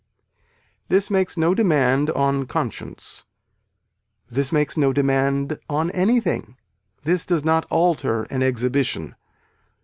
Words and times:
This 0.87 1.11
makes 1.11 1.37
no 1.37 1.53
demand 1.53 2.09
on 2.09 2.47
conscience, 2.47 3.23
this 4.31 4.51
makes 4.51 4.75
no 4.75 4.91
demand 4.91 5.59
on 5.69 5.91
anything, 5.91 6.57
this 7.03 7.23
does 7.23 7.43
not 7.43 7.67
alter 7.69 8.23
an 8.23 8.41
exhibition. 8.41 9.13